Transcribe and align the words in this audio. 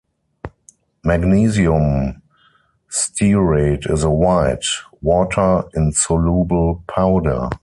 Magnesium 1.03 2.23
stearate 2.89 3.87
is 3.87 4.03
a 4.03 4.09
white, 4.09 4.65
water-insoluble 4.99 6.83
powder. 6.87 7.51